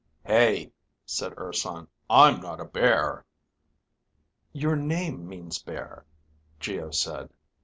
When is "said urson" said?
1.05-1.87